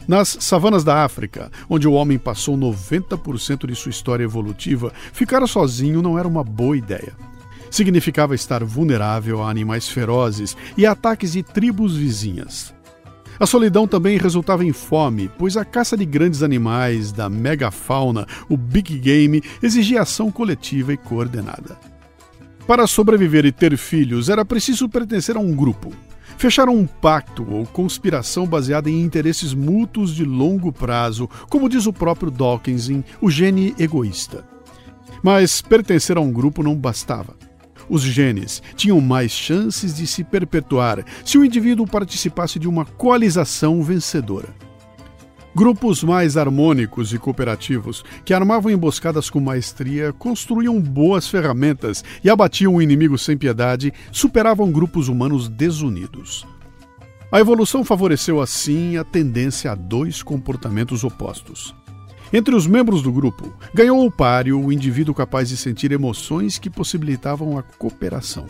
Nas 0.10 0.38
savanas 0.40 0.84
da 0.84 1.04
África, 1.06 1.52
onde 1.70 1.88
o 1.88 1.94
homem 1.94 2.18
passou 2.18 2.58
90% 2.58 3.68
de 3.68 3.76
sua 3.76 3.92
história 3.92 4.24
evolutiva, 4.24 4.92
ficar 5.14 5.46
sozinho 5.46 6.02
não 6.02 6.18
era 6.18 6.28
uma 6.28 6.44
boa 6.44 6.76
ideia. 6.76 7.14
Significava 7.70 8.34
estar 8.34 8.64
vulnerável 8.64 9.44
a 9.44 9.52
animais 9.52 9.88
ferozes 9.88 10.58
e 10.76 10.84
ataques 10.84 11.34
de 11.34 11.44
tribos 11.44 11.96
vizinhas. 11.96 12.74
A 13.40 13.46
solidão 13.46 13.88
também 13.88 14.18
resultava 14.18 14.66
em 14.66 14.74
fome, 14.74 15.30
pois 15.38 15.56
a 15.56 15.64
caça 15.64 15.96
de 15.96 16.06
grandes 16.06 16.42
animais 16.42 17.12
da 17.12 17.30
megafauna, 17.30 18.26
o 18.50 18.58
big 18.58 18.98
game, 18.98 19.44
exigia 19.62 20.02
ação 20.02 20.32
coletiva 20.32 20.92
e 20.92 20.98
coordenada. 20.98 21.78
Para 22.66 22.88
sobreviver 22.88 23.46
e 23.46 23.52
ter 23.52 23.78
filhos, 23.78 24.28
era 24.28 24.44
preciso 24.44 24.90
pertencer 24.90 25.38
a 25.38 25.40
um 25.40 25.56
grupo. 25.56 25.94
Fecharam 26.40 26.74
um 26.74 26.88
pacto 26.88 27.46
ou 27.54 27.66
conspiração 27.66 28.48
baseada 28.48 28.90
em 28.90 29.02
interesses 29.02 29.54
mútuos 29.54 30.16
de 30.16 30.24
longo 30.24 30.72
prazo, 30.72 31.30
como 31.50 31.68
diz 31.68 31.86
o 31.86 31.92
próprio 31.92 32.32
Dawkins 32.32 32.88
em 32.88 33.04
O 33.20 33.30
Gene 33.30 33.76
Egoísta. 33.78 34.46
Mas 35.22 35.62
pertencer 35.62 36.16
a 36.16 36.22
um 36.22 36.32
grupo 36.32 36.64
não 36.64 36.78
bastava. 36.78 37.36
Os 37.90 38.04
genes 38.04 38.64
tinham 38.78 39.02
mais 39.02 39.34
chances 39.34 39.94
de 39.94 40.08
se 40.08 40.24
perpetuar 40.24 41.04
se 41.26 41.38
o 41.38 41.44
indivíduo 41.44 41.86
participasse 41.86 42.58
de 42.58 42.70
uma 42.70 42.86
coalização 42.86 43.84
vencedora. 43.84 44.69
Grupos 45.56 46.04
mais 46.04 46.38
harmônicos 46.38 47.12
e 47.12 47.18
cooperativos, 47.18 48.04
que 48.24 48.34
armavam 48.34 48.72
emboscadas 48.72 49.30
com 49.30 49.40
maestria, 49.40 50.14
construíam 50.14 50.80
boas 50.80 51.28
ferramentas 51.28 52.04
e 52.24 52.30
abatiam 52.30 52.76
o 52.76 52.82
inimigo 52.82 53.18
sem 53.18 53.36
piedade, 53.36 53.92
superavam 54.12 54.72
grupos 54.72 55.08
humanos 55.08 55.50
desunidos. 55.50 56.46
A 57.32 57.40
evolução 57.40 57.84
favoreceu 57.84 58.42
assim 58.42 58.98
a 58.98 59.04
tendência 59.04 59.72
a 59.72 59.76
dois 59.76 60.22
comportamentos 60.22 61.04
opostos. 61.04 61.76
Entre 62.32 62.54
os 62.54 62.68
membros 62.68 63.02
do 63.02 63.12
grupo, 63.12 63.52
ganhou 63.74 64.06
o 64.06 64.12
páreo 64.12 64.64
o 64.64 64.72
indivíduo 64.72 65.16
capaz 65.16 65.50
de 65.50 65.58
sentir 65.58 65.92
emoções 65.92 66.60
que 66.60 66.70
possibilitavam 66.70 67.58
a 67.58 67.64
cooperação. 67.64 68.46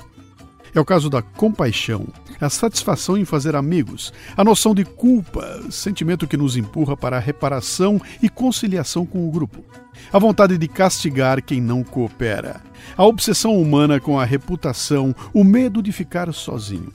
É 0.73 0.79
o 0.79 0.85
caso 0.85 1.09
da 1.09 1.21
compaixão, 1.21 2.07
a 2.39 2.49
satisfação 2.49 3.17
em 3.17 3.25
fazer 3.25 3.55
amigos, 3.55 4.13
a 4.37 4.43
noção 4.43 4.73
de 4.73 4.85
culpa, 4.85 5.63
sentimento 5.69 6.27
que 6.27 6.37
nos 6.37 6.55
empurra 6.55 6.95
para 6.95 7.17
a 7.17 7.19
reparação 7.19 7.99
e 8.21 8.29
conciliação 8.29 9.05
com 9.05 9.27
o 9.27 9.31
grupo, 9.31 9.63
a 10.11 10.19
vontade 10.19 10.57
de 10.57 10.67
castigar 10.67 11.41
quem 11.41 11.59
não 11.59 11.83
coopera, 11.83 12.61
a 12.95 13.05
obsessão 13.05 13.59
humana 13.59 13.99
com 13.99 14.19
a 14.19 14.25
reputação, 14.25 15.15
o 15.33 15.43
medo 15.43 15.81
de 15.81 15.91
ficar 15.91 16.31
sozinho. 16.33 16.91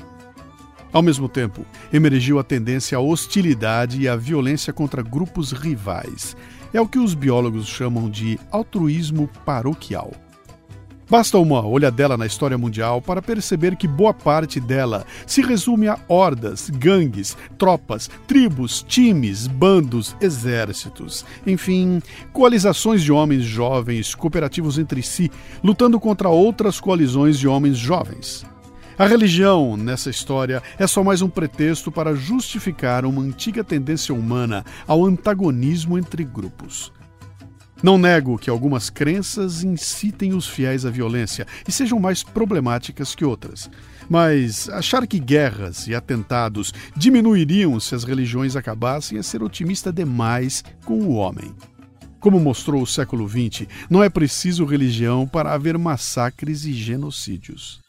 Ao 0.92 1.02
mesmo 1.02 1.28
tempo, 1.28 1.66
emergiu 1.92 2.38
a 2.38 2.44
tendência 2.44 2.96
à 2.96 3.00
hostilidade 3.00 4.00
e 4.00 4.08
à 4.08 4.14
violência 4.14 4.72
contra 4.72 5.02
grupos 5.02 5.50
rivais, 5.50 6.36
é 6.72 6.80
o 6.80 6.88
que 6.88 6.98
os 6.98 7.14
biólogos 7.14 7.66
chamam 7.66 8.08
de 8.08 8.38
altruísmo 8.50 9.28
paroquial. 9.44 10.12
Basta 11.08 11.38
uma 11.38 11.66
olhadela 11.66 12.16
na 12.16 12.24
história 12.24 12.56
mundial 12.56 13.02
para 13.02 13.20
perceber 13.20 13.76
que 13.76 13.86
boa 13.86 14.14
parte 14.14 14.58
dela 14.58 15.04
se 15.26 15.42
resume 15.42 15.86
a 15.86 15.98
hordas, 16.08 16.70
gangues, 16.70 17.36
tropas, 17.58 18.08
tribos, 18.26 18.82
times, 18.82 19.46
bandos, 19.46 20.16
exércitos, 20.20 21.24
enfim, 21.46 22.00
coalizações 22.32 23.02
de 23.02 23.12
homens 23.12 23.44
jovens 23.44 24.14
cooperativos 24.14 24.78
entre 24.78 25.02
si, 25.02 25.30
lutando 25.62 26.00
contra 26.00 26.30
outras 26.30 26.80
coalizões 26.80 27.38
de 27.38 27.46
homens 27.46 27.76
jovens. 27.76 28.46
A 28.96 29.06
religião, 29.06 29.76
nessa 29.76 30.08
história, 30.08 30.62
é 30.78 30.86
só 30.86 31.02
mais 31.02 31.20
um 31.20 31.28
pretexto 31.28 31.90
para 31.90 32.14
justificar 32.14 33.04
uma 33.04 33.20
antiga 33.20 33.64
tendência 33.64 34.14
humana 34.14 34.64
ao 34.86 35.04
antagonismo 35.04 35.98
entre 35.98 36.24
grupos. 36.24 36.92
Não 37.84 37.98
nego 37.98 38.38
que 38.38 38.48
algumas 38.48 38.88
crenças 38.88 39.62
incitem 39.62 40.32
os 40.32 40.48
fiéis 40.48 40.86
à 40.86 40.90
violência 40.90 41.46
e 41.68 41.70
sejam 41.70 42.00
mais 42.00 42.22
problemáticas 42.22 43.14
que 43.14 43.26
outras. 43.26 43.70
Mas 44.08 44.70
achar 44.70 45.06
que 45.06 45.18
guerras 45.18 45.86
e 45.86 45.94
atentados 45.94 46.72
diminuiriam 46.96 47.78
se 47.78 47.94
as 47.94 48.02
religiões 48.02 48.56
acabassem 48.56 49.18
é 49.18 49.22
ser 49.22 49.42
otimista 49.42 49.92
demais 49.92 50.64
com 50.86 50.98
o 51.00 51.12
homem. 51.12 51.54
Como 52.18 52.40
mostrou 52.40 52.80
o 52.80 52.86
século 52.86 53.28
XX, 53.28 53.68
não 53.90 54.02
é 54.02 54.08
preciso 54.08 54.64
religião 54.64 55.28
para 55.28 55.52
haver 55.52 55.76
massacres 55.76 56.64
e 56.64 56.72
genocídios. 56.72 57.82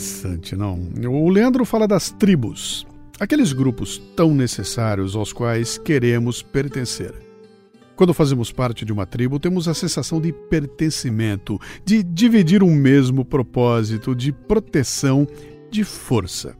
Interessante, 0.00 0.56
não? 0.56 0.80
O 1.06 1.28
Leandro 1.28 1.64
fala 1.64 1.86
das 1.86 2.10
tribos. 2.10 2.86
Aqueles 3.18 3.52
grupos 3.52 3.98
tão 4.16 4.34
necessários 4.34 5.14
aos 5.14 5.30
quais 5.32 5.76
queremos 5.76 6.42
pertencer. 6.42 7.12
Quando 7.94 8.14
fazemos 8.14 8.50
parte 8.50 8.82
de 8.82 8.94
uma 8.94 9.04
tribo, 9.04 9.38
temos 9.38 9.68
a 9.68 9.74
sensação 9.74 10.18
de 10.18 10.32
pertencimento, 10.32 11.60
de 11.84 12.02
dividir 12.02 12.62
um 12.62 12.74
mesmo 12.74 13.26
propósito, 13.26 14.14
de 14.14 14.32
proteção, 14.32 15.28
de 15.70 15.84
força. 15.84 16.56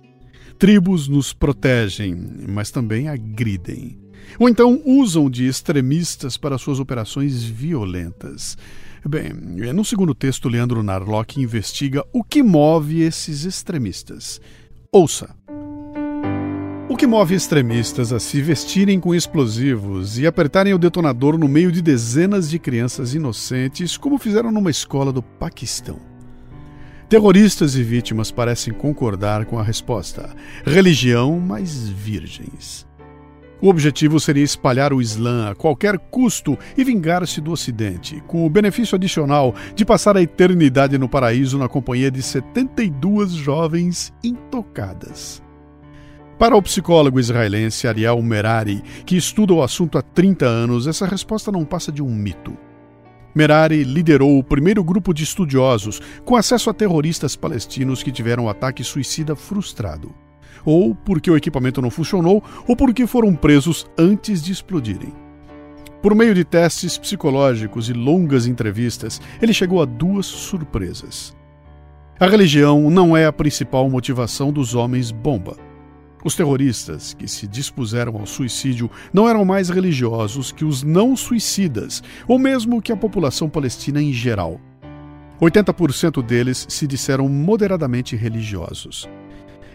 Tribos 0.59 1.09
nos 1.09 1.33
protegem, 1.33 2.15
mas 2.47 2.71
também 2.71 3.09
agridem. 3.09 3.99
Ou 4.39 4.51
então 4.51 4.83
usam 4.85 5.31
de 5.31 5.47
extremistas 5.47 6.37
para 6.37 6.59
suas 6.59 6.79
operações 6.79 7.43
violentas. 7.43 8.59
Bem, 9.09 9.33
no 9.73 9.85
segundo 9.85 10.15
texto, 10.15 10.49
Leandro 10.49 10.83
Narlock 10.83 11.41
investiga 11.41 12.05
o 12.13 12.23
que 12.23 12.43
move 12.43 13.01
esses 13.03 13.45
extremistas. 13.45 14.41
Ouça. 14.93 15.35
O 16.89 16.97
que 16.97 17.07
move 17.07 17.35
extremistas 17.35 18.13
a 18.13 18.19
se 18.19 18.43
vestirem 18.43 19.01
com 19.01 19.15
explosivos 19.15 20.19
e 20.19 20.27
apertarem 20.27 20.75
o 20.75 20.79
detonador 20.79 21.39
no 21.39 21.49
meio 21.49 21.71
de 21.71 21.81
dezenas 21.81 22.51
de 22.51 22.59
crianças 22.59 23.15
inocentes, 23.15 23.97
como 23.97 24.19
fizeram 24.19 24.51
numa 24.51 24.71
escola 24.71 25.13
do 25.13 25.23
Paquistão? 25.23 25.99
Terroristas 27.09 27.77
e 27.77 27.83
vítimas 27.83 28.31
parecem 28.31 28.75
concordar 28.75 29.47
com 29.47 29.59
a 29.59 29.63
resposta: 29.63 30.35
religião 30.65 31.41
mais 31.41 31.89
virgens. 31.89 32.90
O 33.63 33.69
objetivo 33.69 34.19
seria 34.19 34.43
espalhar 34.43 34.93
o 34.93 35.03
Islã 35.03 35.51
a 35.51 35.55
qualquer 35.55 35.99
custo 35.99 36.59
e 36.79 36.83
vingar-se 36.83 37.43
do 37.43 37.53
Ocidente, 37.53 38.23
com 38.27 38.47
o 38.47 38.51
benefício 38.51 38.97
adicional 38.97 39.55
de 39.75 39.85
passar 39.85 40.17
a 40.17 40.23
eternidade 40.23 40.97
no 40.97 41.09
paraíso 41.09 41.59
na 41.59 41.69
companhia 41.69 42.11
de 42.11 42.23
72 42.23 43.33
jovens 43.33 44.15
intocadas. 44.25 45.43
Para 46.39 46.57
o 46.57 46.63
psicólogo 46.63 47.21
israelense 47.21 47.87
Ariel 47.87 48.23
Merari, 48.23 48.83
que 49.05 49.15
estuda 49.15 49.53
o 49.53 49.63
assunto 49.63 49.99
há 49.99 50.03
30 50.03 50.47
anos, 50.47 50.87
essa 50.87 51.07
resposta 51.07 51.53
não 51.53 51.67
passa 51.67 51.93
de 51.93 52.03
um 52.03 52.09
mito. 52.09 52.57
Merari 53.35 53.85
liderou 53.85 54.39
o 54.39 54.43
primeiro 54.43 54.83
grupo 54.83 55.13
de 55.13 55.23
estudiosos 55.23 56.01
com 56.25 56.35
acesso 56.35 56.71
a 56.71 56.75
terroristas 56.75 57.37
palestinos 57.37 58.03
que 58.03 58.11
tiveram 58.11 58.45
um 58.45 58.49
ataque 58.49 58.83
suicida 58.83 59.37
frustrado. 59.37 60.15
Ou 60.65 60.95
porque 60.95 61.31
o 61.31 61.37
equipamento 61.37 61.81
não 61.81 61.91
funcionou, 61.91 62.43
ou 62.67 62.77
porque 62.77 63.07
foram 63.07 63.35
presos 63.35 63.87
antes 63.99 64.43
de 64.43 64.53
explodirem. 64.53 65.13
Por 66.03 66.15
meio 66.15 66.35
de 66.35 66.45
testes 66.45 66.97
psicológicos 66.97 67.91
e 67.91 67.93
longas 67.93 68.47
entrevistas, 68.47 69.21
ele 69.41 69.53
chegou 69.53 69.83
a 69.83 69.85
duas 69.85 70.25
surpresas. 70.25 71.37
A 72.19 72.27
religião 72.27 72.91
não 72.91 73.17
é 73.17 73.27
a 73.27 73.33
principal 73.33 73.89
motivação 73.89 74.53
dos 74.53 74.75
homens 74.75 75.11
bomba. 75.11 75.57
Os 76.25 76.35
terroristas 76.35 77.15
que 77.15 77.27
se 77.27 77.47
dispuseram 77.47 78.17
ao 78.17 78.27
suicídio 78.27 78.91
não 79.13 79.29
eram 79.29 79.45
mais 79.45 79.71
religiosos 79.71 80.53
que 80.53 80.65
os 80.65 80.83
não 80.83 81.17
suicidas, 81.17 82.03
ou 82.29 82.39
mesmo 82.39 82.83
que 82.83 82.93
a 82.93 82.97
população 82.97 83.49
palestina 83.49 84.03
em 84.03 84.13
geral. 84.13 84.61
80% 85.41 86.23
deles 86.23 86.67
se 86.69 86.87
disseram 86.87 87.27
moderadamente 87.29 88.17
religiosos. 88.17 89.09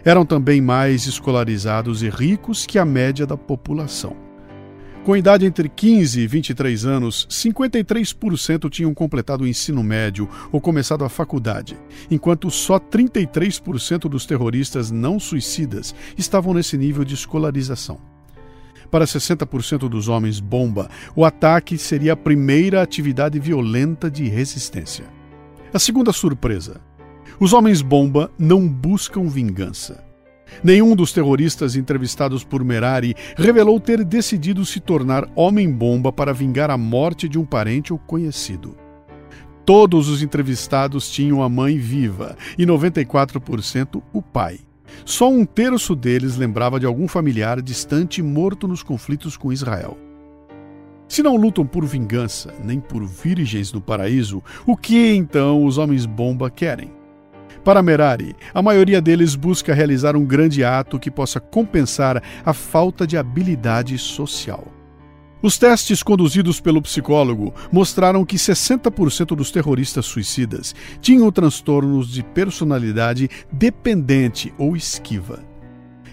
Eram 0.06 0.24
também 0.24 0.62
mais 0.62 1.08
escolarizados 1.08 2.04
e 2.04 2.10
ricos 2.10 2.68
que 2.68 2.78
a 2.78 2.86
média 2.86 3.26
da 3.26 3.36
população. 3.36 4.16
Com 5.04 5.18
idade 5.18 5.48
entre 5.48 5.68
15 5.68 6.22
e 6.22 6.28
23 6.28 6.86
anos, 6.86 7.28
53% 7.30 8.70
tinham 8.70 8.94
completado 8.94 9.44
o 9.44 9.48
ensino 9.48 9.84
médio 9.84 10.30
ou 10.52 10.62
começado 10.62 11.04
a 11.04 11.10
faculdade, 11.10 11.76
enquanto 12.10 12.52
só 12.52 12.80
33% 12.80 14.08
dos 14.08 14.28
terroristas 14.28 14.92
não 14.92 15.20
suicidas 15.20 15.96
estavam 16.16 16.54
nesse 16.54 16.78
nível 16.78 17.04
de 17.04 17.16
escolarização. 17.16 18.00
Para 18.92 19.06
60% 19.06 19.90
dos 19.90 20.08
homens 20.08 20.40
bomba, 20.40 20.88
o 21.16 21.26
ataque 21.26 21.80
seria 21.80 22.14
a 22.14 22.18
primeira 22.18 22.80
atividade 22.82 23.40
violenta 23.40 24.10
de 24.10 24.28
resistência. 24.28 25.06
A 25.74 25.80
segunda 25.80 26.14
surpresa: 26.14 26.80
os 27.40 27.54
homens 27.54 27.82
bomba 27.82 28.32
não 28.38 28.68
buscam 28.68 29.28
vingança. 29.28 30.04
Nenhum 30.64 30.96
dos 30.96 31.12
terroristas 31.12 31.76
entrevistados 31.76 32.44
por 32.44 32.64
Merari 32.64 33.16
revelou 33.36 33.80
ter 33.80 34.04
decidido 34.04 34.66
se 34.66 34.80
tornar 34.80 35.28
homem-bomba 35.36 36.12
para 36.12 36.34
vingar 36.34 36.70
a 36.70 36.78
morte 36.78 37.28
de 37.28 37.38
um 37.38 37.46
parente 37.46 37.92
ou 37.92 38.00
conhecido. 38.00 38.76
Todos 39.66 40.08
os 40.08 40.22
entrevistados 40.22 41.10
tinham 41.10 41.42
a 41.42 41.50
mãe 41.50 41.78
viva 41.78 42.38
e 42.58 42.66
94% 42.66 44.02
o 44.14 44.22
pai. 44.22 44.60
Só 45.04 45.30
um 45.30 45.44
terço 45.44 45.96
deles 45.96 46.38
lembrava 46.38 46.80
de 46.80 46.86
algum 46.86 47.08
familiar 47.08 47.62
distante 47.62 48.22
morto 48.22 48.68
nos 48.68 48.84
conflitos 48.84 49.36
com 49.36 49.52
Israel. 49.52 49.98
Se 51.08 51.22
não 51.22 51.36
lutam 51.36 51.66
por 51.66 51.86
vingança, 51.86 52.54
nem 52.64 52.80
por 52.80 53.06
virgens 53.06 53.72
do 53.72 53.82
paraíso, 53.82 54.42
o 54.66 54.78
que 54.78 55.14
então 55.14 55.66
os 55.66 55.78
homens 55.78 56.06
bomba 56.06 56.50
querem? 56.50 56.92
Para 57.64 57.82
Merari, 57.82 58.36
a 58.54 58.62
maioria 58.62 59.02
deles 59.02 59.36
busca 59.36 59.74
realizar 59.74 60.16
um 60.16 60.26
grande 60.26 60.64
ato 60.64 61.00
que 61.00 61.10
possa 61.10 61.40
compensar 61.40 62.22
a 62.46 62.54
falta 62.54 63.08
de 63.08 63.18
habilidade 63.18 63.98
social. 63.98 64.68
Os 65.42 65.60
testes 65.60 66.02
conduzidos 66.02 66.60
pelo 66.60 66.82
psicólogo 66.82 67.54
mostraram 67.72 68.26
que 68.26 68.36
60% 68.36 69.36
dos 69.36 69.52
terroristas 69.52 70.06
suicidas 70.06 70.74
tinham 71.00 71.32
transtornos 71.32 72.10
de 72.10 72.24
personalidade 72.24 73.30
dependente 73.52 74.52
ou 74.58 74.76
esquiva. 74.76 75.55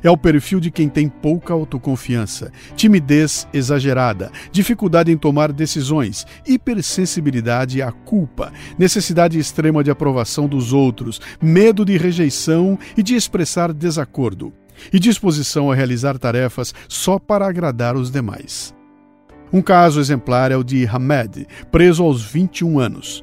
É 0.02 0.10
o 0.10 0.16
perfil 0.16 0.58
de 0.58 0.70
quem 0.70 0.88
tem 0.88 1.08
pouca 1.08 1.54
autoconfiança, 1.54 2.50
timidez 2.74 3.46
exagerada, 3.52 4.30
dificuldade 4.50 5.12
em 5.12 5.16
tomar 5.16 5.52
decisões, 5.52 6.26
hipersensibilidade 6.46 7.80
à 7.80 7.92
culpa, 7.92 8.52
necessidade 8.76 9.38
extrema 9.38 9.84
de 9.84 9.90
aprovação 9.90 10.48
dos 10.48 10.72
outros, 10.72 11.20
medo 11.40 11.84
de 11.84 11.96
rejeição 11.96 12.78
e 12.96 13.02
de 13.02 13.14
expressar 13.14 13.72
desacordo, 13.72 14.52
e 14.92 14.98
disposição 14.98 15.70
a 15.70 15.74
realizar 15.74 16.18
tarefas 16.18 16.74
só 16.88 17.18
para 17.18 17.46
agradar 17.46 17.96
os 17.96 18.10
demais. 18.10 18.74
Um 19.52 19.60
caso 19.60 20.00
exemplar 20.00 20.50
é 20.50 20.56
o 20.56 20.64
de 20.64 20.86
Hamed, 20.86 21.46
preso 21.70 22.02
aos 22.02 22.24
21 22.24 22.78
anos. 22.78 23.22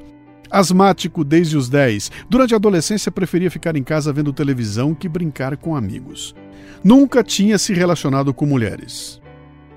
Asmático 0.49 1.23
desde 1.23 1.57
os 1.57 1.69
10, 1.69 2.11
durante 2.29 2.53
a 2.53 2.57
adolescência 2.57 3.11
preferia 3.11 3.51
ficar 3.51 3.75
em 3.75 3.83
casa 3.83 4.11
vendo 4.11 4.33
televisão 4.33 4.95
que 4.95 5.07
brincar 5.07 5.55
com 5.57 5.75
amigos 5.75 6.35
nunca 6.83 7.23
tinha 7.23 7.57
se 7.57 7.73
relacionado 7.73 8.33
com 8.33 8.45
mulheres. 8.45 9.21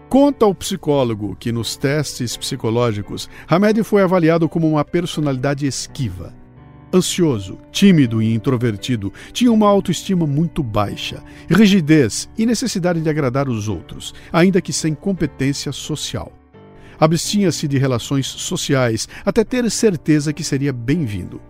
Conta 0.09 0.47
o 0.47 0.55
psicólogo 0.55 1.37
que 1.37 1.51
nos 1.51 1.77
testes 1.77 2.37
psicológicos, 2.37 3.31
Hamed 3.49 3.83
foi 3.83 4.03
avaliado 4.03 4.49
como 4.49 4.69
uma 4.69 4.85
personalidade 4.85 5.67
esquiva. 5.67 6.35
Ansioso, 6.95 7.59
tímido 7.71 8.21
e 8.21 8.35
introvertido, 8.35 9.11
tinha 9.33 9.51
uma 9.51 9.67
autoestima 9.67 10.27
muito 10.27 10.63
baixa, 10.63 11.23
rigidez 11.49 12.29
e 12.37 12.45
necessidade 12.45 13.01
de 13.01 13.09
agradar 13.09 13.49
os 13.49 13.67
outros, 13.67 14.13
ainda 14.31 14.61
que 14.61 14.75
sem 14.75 14.95
competência 14.95 15.73
social. 15.73 16.31
Abstinha-se 17.03 17.67
de 17.67 17.79
relações 17.79 18.29
sociais 18.29 19.09
até 19.25 19.43
ter 19.43 19.69
certeza 19.73 20.33
que 20.33 20.45
seria 20.45 20.73
bem-vindo. 20.73 21.43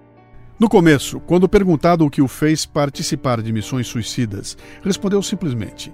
No 0.59 0.66
começo, 0.66 1.21
quando 1.21 1.47
perguntado 1.47 2.06
o 2.06 2.10
que 2.10 2.23
o 2.23 2.26
fez 2.26 2.65
participar 2.65 3.43
de 3.43 3.52
missões 3.52 3.86
suicidas, 3.86 4.56
respondeu 4.82 5.23
simplesmente: 5.23 5.93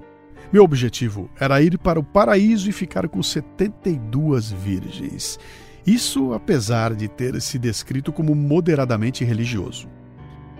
Meu 0.52 0.62
objetivo 0.62 1.28
era 1.40 1.60
ir 1.60 1.76
para 1.76 1.98
o 1.98 2.04
paraíso 2.04 2.70
e 2.70 2.72
ficar 2.72 3.08
com 3.08 3.20
72 3.20 4.52
virgens. 4.52 5.40
Isso 5.84 6.32
apesar 6.32 6.94
de 6.94 7.08
ter 7.08 7.40
se 7.42 7.58
descrito 7.58 8.12
como 8.12 8.36
moderadamente 8.36 9.24
religioso. 9.24 9.88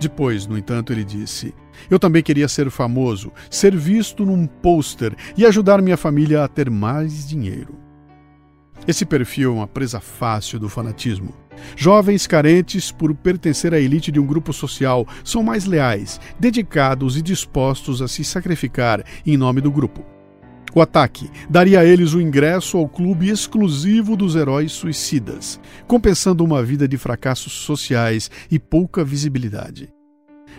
Depois, 0.00 0.44
no 0.44 0.58
entanto, 0.58 0.92
ele 0.92 1.04
disse: 1.04 1.54
Eu 1.88 2.00
também 2.00 2.20
queria 2.20 2.48
ser 2.48 2.68
famoso, 2.68 3.30
ser 3.48 3.76
visto 3.76 4.26
num 4.26 4.44
pôster 4.44 5.14
e 5.36 5.46
ajudar 5.46 5.80
minha 5.80 5.96
família 5.96 6.42
a 6.42 6.48
ter 6.48 6.68
mais 6.68 7.28
dinheiro. 7.28 7.86
Esse 8.86 9.04
perfil 9.04 9.50
é 9.50 9.54
uma 9.54 9.66
presa 9.66 10.00
fácil 10.00 10.58
do 10.58 10.68
fanatismo. 10.68 11.34
Jovens 11.76 12.26
carentes 12.26 12.90
por 12.90 13.14
pertencer 13.14 13.74
à 13.74 13.80
elite 13.80 14.10
de 14.12 14.20
um 14.20 14.26
grupo 14.26 14.52
social 14.52 15.06
são 15.24 15.42
mais 15.42 15.64
leais, 15.64 16.20
dedicados 16.38 17.16
e 17.16 17.22
dispostos 17.22 18.00
a 18.00 18.08
se 18.08 18.24
sacrificar 18.24 19.04
em 19.26 19.36
nome 19.36 19.60
do 19.60 19.70
grupo. 19.70 20.04
O 20.74 20.80
ataque 20.80 21.30
daria 21.48 21.80
a 21.80 21.84
eles 21.84 22.14
o 22.14 22.20
ingresso 22.20 22.76
ao 22.76 22.88
clube 22.88 23.28
exclusivo 23.28 24.16
dos 24.16 24.36
heróis 24.36 24.72
suicidas, 24.72 25.58
compensando 25.86 26.44
uma 26.44 26.62
vida 26.62 26.86
de 26.86 26.96
fracassos 26.96 27.52
sociais 27.52 28.30
e 28.50 28.58
pouca 28.58 29.04
visibilidade. 29.04 29.97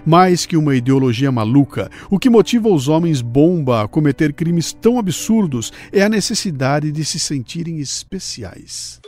Mais 0.06 0.46
que 0.46 0.58
uma 0.58 0.76
ideologia 0.76 1.32
maluca, 1.32 1.90
o 2.10 2.18
que 2.18 2.30
motiva 2.30 2.70
os 2.70 2.88
homens 2.88 3.22
bomba 3.22 3.84
a 3.84 3.88
cometer 3.88 4.34
crimes 4.34 4.74
tão 4.74 4.98
absurdos 4.98 5.72
é 5.92 6.02
a 6.02 6.10
necessidade 6.10 6.92
de 6.92 7.06
se 7.06 7.20
sentirem 7.20 7.80
especiais. 7.80 9.00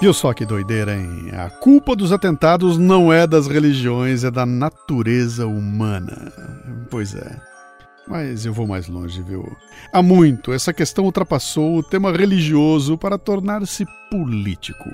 Viu 0.00 0.12
só 0.12 0.34
que 0.34 0.44
doideira, 0.44 0.94
hein? 0.94 1.30
A 1.32 1.48
culpa 1.48 1.96
dos 1.96 2.12
atentados 2.12 2.76
não 2.76 3.10
é 3.10 3.26
das 3.26 3.46
religiões, 3.46 4.22
é 4.22 4.30
da 4.30 4.44
natureza 4.44 5.46
humana. 5.46 6.30
Pois 6.90 7.14
é. 7.14 7.53
Mas 8.06 8.44
eu 8.44 8.52
vou 8.52 8.66
mais 8.66 8.86
longe, 8.86 9.22
viu? 9.22 9.56
Há 9.92 10.02
muito, 10.02 10.52
essa 10.52 10.72
questão 10.72 11.04
ultrapassou 11.04 11.78
o 11.78 11.82
tema 11.82 12.12
religioso 12.12 12.98
para 12.98 13.18
tornar-se 13.18 13.86
político. 14.10 14.90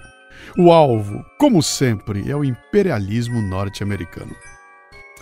O 0.56 0.70
alvo, 0.70 1.24
como 1.38 1.62
sempre, 1.62 2.30
é 2.30 2.36
o 2.36 2.44
imperialismo 2.44 3.42
norte-americano. 3.42 4.34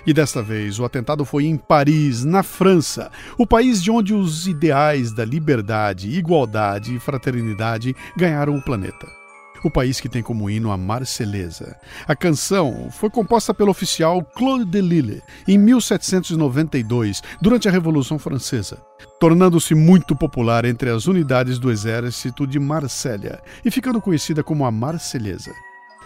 E 0.07 0.13
desta 0.13 0.43
vez 0.43 0.79
o 0.79 0.85
atentado 0.85 1.25
foi 1.25 1.47
em 1.47 1.57
Paris, 1.57 2.25
na 2.25 2.43
França, 2.43 3.11
o 3.37 3.47
país 3.47 3.83
de 3.83 3.91
onde 3.91 4.15
os 4.15 4.47
ideais 4.47 5.13
da 5.13 5.25
liberdade, 5.25 6.11
igualdade 6.11 6.95
e 6.95 7.01
fraternidade 7.01 7.97
ganharam 8.17 8.57
o 8.57 8.63
planeta 8.63 9.19
o 9.65 9.71
país 9.71 10.01
que 10.01 10.09
tem 10.09 10.23
como 10.23 10.49
hino 10.49 10.71
a 10.71 10.77
Marselhesa. 10.77 11.77
A 12.07 12.15
canção 12.15 12.89
foi 12.91 13.11
composta 13.11 13.53
pelo 13.53 13.71
oficial 13.71 14.23
Claude 14.23 14.65
Delisle 14.65 15.23
em 15.47 15.59
1792, 15.59 17.23
durante 17.41 17.69
a 17.69 17.71
Revolução 17.71 18.19
Francesa, 18.19 18.81
tornando-se 19.21 19.75
muito 19.75 20.15
popular 20.15 20.65
entre 20.65 20.91
as 20.91 21.07
unidades 21.07 21.59
do 21.59 21.71
exército 21.71 22.47
de 22.47 22.59
Marsella 22.59 23.41
e 23.65 23.71
ficando 23.71 24.01
conhecida 24.01 24.43
como 24.43 24.65
a 24.65 24.71
Marselhesa. 24.71 25.53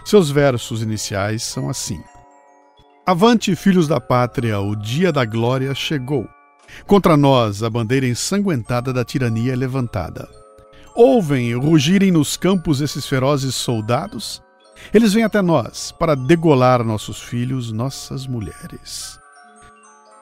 Seus 0.05 0.29
versos 0.29 0.81
iniciais 0.81 1.43
são 1.43 1.69
assim: 1.69 2.01
Avante, 3.05 3.55
filhos 3.55 3.87
da 3.87 3.99
pátria, 3.99 4.59
o 4.59 4.75
dia 4.75 5.11
da 5.11 5.25
glória 5.25 5.73
chegou. 5.73 6.27
Contra 6.87 7.15
nós 7.15 7.61
a 7.61 7.69
bandeira 7.69 8.07
ensanguentada 8.07 8.91
da 8.91 9.03
tirania 9.03 9.53
é 9.53 9.55
levantada. 9.55 10.42
Ouvem 10.95 11.55
rugirem 11.55 12.11
nos 12.11 12.37
campos 12.37 12.79
esses 12.79 13.07
ferozes 13.07 13.55
soldados? 13.55 14.43
Eles 14.93 15.11
vêm 15.11 15.23
até 15.23 15.41
nós 15.41 15.91
para 15.91 16.13
degolar 16.13 16.83
nossos 16.83 17.19
filhos, 17.19 17.71
nossas 17.71 18.27
mulheres. 18.27 19.19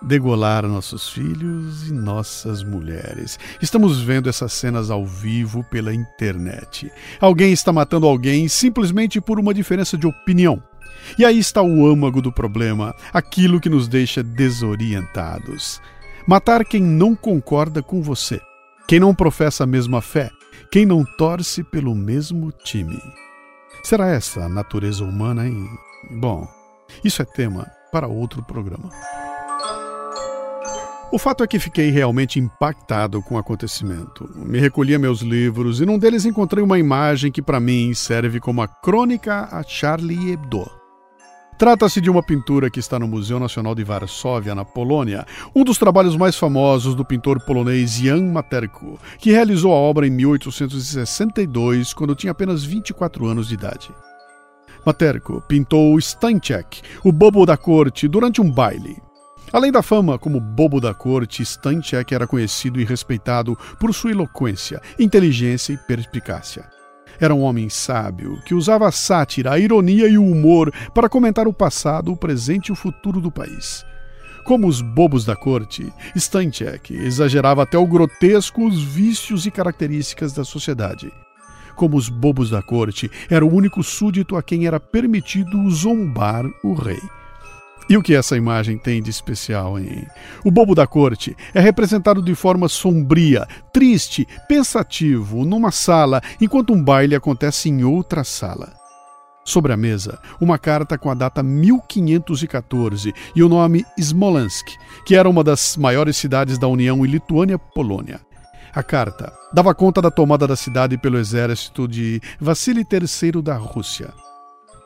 Degolar 0.02 0.66
nossos 0.66 1.10
filhos 1.10 1.90
e 1.90 1.94
nossas 1.94 2.64
mulheres. 2.64 3.38
Estamos 3.62 4.00
vendo 4.02 4.30
essas 4.30 4.54
cenas 4.54 4.90
ao 4.90 5.06
vivo 5.06 5.62
pela 5.66 5.94
internet. 5.94 6.90
Alguém 7.20 7.52
está 7.52 7.74
matando 7.74 8.08
alguém 8.08 8.48
simplesmente 8.48 9.20
por 9.20 9.42
uma 9.42 9.54
diferença 9.54 9.98
de 9.98 10.08
opinião. 10.08 10.64
E 11.18 11.26
aí 11.26 11.38
está 11.38 11.62
o 11.62 11.86
âmago 11.86 12.22
do 12.22 12.32
problema, 12.32 12.96
aquilo 13.12 13.60
que 13.60 13.70
nos 13.70 13.90
deixa 13.90 14.24
desorientados. 14.24 15.82
Matar 16.26 16.64
quem 16.64 16.82
não 16.82 17.14
concorda 17.14 17.84
com 17.84 18.02
você, 18.02 18.40
quem 18.88 19.02
não 19.02 19.14
professa 19.14 19.66
a 19.66 19.68
mesma 19.68 20.02
fé, 20.02 20.32
quem 20.70 20.86
não 20.86 21.04
torce 21.18 21.64
pelo 21.64 21.96
mesmo 21.96 22.52
time. 22.52 23.00
Será 23.84 24.08
essa 24.08 24.46
a 24.46 24.50
natureza 24.50 25.04
humana, 25.04 25.48
hein? 25.48 25.68
Bom, 26.12 26.48
isso 27.04 27.22
é 27.22 27.26
tema 27.26 27.68
para 27.92 28.08
outro 28.08 28.44
programa. 28.44 28.90
O 31.12 31.20
fato 31.20 31.44
é 31.44 31.48
que 31.48 31.60
fiquei 31.60 31.90
realmente 31.90 32.40
impactado 32.40 33.22
com 33.22 33.36
o 33.36 33.38
acontecimento. 33.38 34.30
Me 34.34 34.60
recolhi 34.60 34.96
a 34.96 35.00
meus 35.00 35.20
livros 35.20 35.82
e 35.82 35.86
num 35.86 36.00
deles 36.00 36.24
encontrei 36.24 36.64
uma 36.64 36.80
imagem 36.80 37.32
que 37.32 37.42
para 37.42 37.60
mim 37.60 37.94
serve 37.94 38.40
como 38.40 38.62
a 38.62 38.68
crônica 38.68 39.50
a 39.52 39.62
Charlie 39.62 40.32
Hebdo. 40.32 40.81
Trata-se 41.58 42.02
de 42.02 42.10
uma 42.10 42.24
pintura 42.24 42.72
que 42.72 42.80
está 42.80 42.98
no 42.98 43.08
Museu 43.08 43.40
Nacional 43.40 43.76
de 43.76 43.84
Varsóvia, 43.84 44.56
na 44.56 44.66
Polônia, 44.66 45.26
um 45.56 45.64
dos 45.64 45.78
trabalhos 45.78 46.18
mais 46.18 46.36
famosos 46.36 46.96
do 46.96 47.06
pintor 47.06 47.40
polonês 47.46 47.98
Jan 47.98 48.32
Materko, 48.32 49.00
que 49.20 49.32
realizou 49.32 49.72
a 49.72 49.76
obra 49.76 50.08
em 50.08 50.10
1862, 50.10 51.94
quando 51.94 52.16
tinha 52.16 52.32
apenas 52.32 52.64
24 52.64 53.28
anos 53.28 53.48
de 53.48 53.54
idade. 53.54 53.92
Materko 54.84 55.42
pintou 55.48 56.02
Steincheck, 56.02 56.82
o 57.04 57.12
bobo 57.12 57.46
da 57.46 57.56
corte, 57.56 58.08
durante 58.08 58.42
um 58.42 58.50
baile. 58.50 58.98
Além 59.54 59.72
da 59.72 59.84
fama 59.84 60.18
como 60.18 60.40
bobo 60.40 60.80
da 60.80 60.94
corte, 60.94 61.46
Steincheck 61.46 62.14
era 62.14 62.26
conhecido 62.26 62.80
e 62.80 62.86
respeitado 62.86 63.56
por 63.80 63.94
sua 63.94 64.12
eloquência, 64.12 64.82
inteligência 64.98 65.74
e 65.74 65.78
perspicácia. 65.78 66.81
Era 67.22 67.36
um 67.36 67.42
homem 67.44 67.70
sábio 67.70 68.42
que 68.44 68.56
usava 68.56 68.88
a 68.88 68.92
sátira, 68.92 69.54
a 69.54 69.60
ironia 69.60 70.08
e 70.08 70.18
o 70.18 70.26
humor 70.26 70.74
para 70.92 71.08
comentar 71.08 71.48
o 71.48 71.54
passado, 71.54 72.12
o 72.12 72.18
presente 72.18 72.70
e 72.70 72.72
o 72.72 72.76
futuro 72.76 73.22
do 73.22 73.32
país. 73.32 73.86
Como 74.44 74.68
os 74.68 74.82
bobos 74.82 75.24
da 75.24 75.36
corte, 75.36 75.94
Steincheck 76.18 76.92
exagerava 76.96 77.62
até 77.62 77.78
o 77.78 77.86
grotesco 77.86 78.66
os 78.66 78.82
vícios 78.82 79.46
e 79.46 79.52
características 79.52 80.34
da 80.34 80.44
sociedade. 80.44 81.14
Como 81.76 81.96
os 81.96 82.10
bobos 82.10 82.50
da 82.50 82.64
corte, 82.64 83.10
era 83.30 83.46
o 83.46 83.54
único 83.54 83.84
súdito 83.84 84.36
a 84.36 84.42
quem 84.42 84.66
era 84.66 84.80
permitido 84.80 85.70
zombar 85.70 86.44
o 86.64 86.74
rei. 86.74 87.02
E 87.92 87.98
o 87.98 88.02
que 88.02 88.16
essa 88.16 88.38
imagem 88.38 88.78
tem 88.78 89.04
de 89.04 89.10
especial, 89.10 89.78
hein? 89.78 90.08
O 90.46 90.50
bobo 90.50 90.74
da 90.74 90.88
corte 90.88 91.36
é 91.54 91.60
representado 91.60 92.22
de 92.22 92.34
forma 92.34 92.70
sombria, 92.70 93.46
triste, 93.74 94.26
pensativo, 94.48 95.44
numa 95.44 95.72
sala, 95.72 96.22
enquanto 96.40 96.72
um 96.72 96.82
baile 96.82 97.16
acontece 97.16 97.68
em 97.68 97.84
outra 97.84 98.24
sala. 98.24 98.72
Sobre 99.44 99.74
a 99.74 99.78
mesa, 99.78 100.18
uma 100.40 100.58
carta 100.58 100.98
com 100.98 101.12
a 101.12 101.14
data 101.14 101.44
1514 101.44 103.14
e 103.36 103.44
o 103.44 103.50
nome 103.50 103.86
Smolensk, 104.00 104.70
que 105.06 105.14
era 105.14 105.30
uma 105.30 105.44
das 105.44 105.76
maiores 105.76 106.16
cidades 106.16 106.58
da 106.58 106.70
União 106.70 107.06
e 107.06 107.10
Lituânia-Polônia. 107.10 108.22
A 108.74 108.82
carta 108.82 109.34
dava 109.52 109.76
conta 109.76 110.02
da 110.02 110.10
tomada 110.10 110.48
da 110.48 110.56
cidade 110.56 110.98
pelo 110.98 111.18
exército 111.18 111.90
de 111.90 112.22
Vassili 112.40 112.88
III 112.90 113.42
da 113.42 113.58
Rússia. 113.58 114.14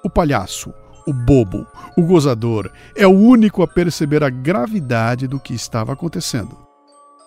O 0.03 0.09
palhaço, 0.09 0.73
o 1.05 1.13
bobo, 1.13 1.65
o 1.95 2.01
gozador, 2.01 2.71
é 2.95 3.05
o 3.05 3.11
único 3.11 3.61
a 3.61 3.67
perceber 3.67 4.23
a 4.23 4.29
gravidade 4.29 5.27
do 5.27 5.39
que 5.39 5.53
estava 5.53 5.93
acontecendo. 5.93 6.57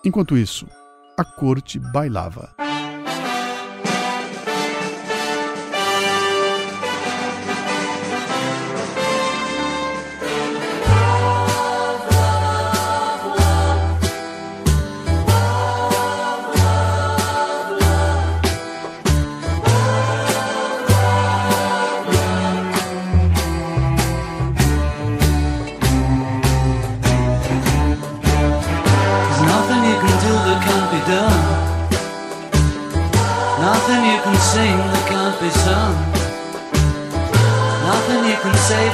Enquanto 0.03 0.37
isso, 0.37 0.67
a 1.17 1.23
corte 1.23 1.79
bailava. 1.79 2.49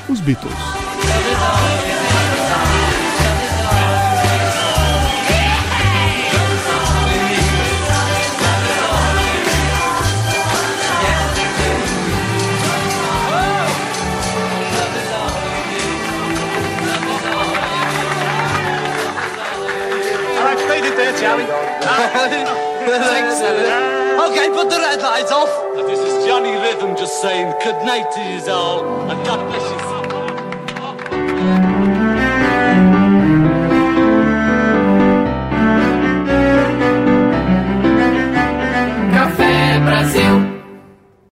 Os 0.07 0.19
Beatles. 0.19 0.78
Okay, 24.29 24.47
put 24.55 24.69
the 24.69 24.77
red 24.79 25.01
lights 25.01 25.31
off. 25.33 25.49
This 25.75 25.99
is 25.99 26.25
Johnny 26.25 26.51
Rhythm 26.51 26.95
just 26.95 27.21
saying 27.21 27.53
good 27.61 27.75
night 27.85 28.09
to 28.13 28.21
you 28.21 28.39
all, 28.51 29.11
and 29.11 29.25
God 29.25 29.45
bless. 29.49 29.68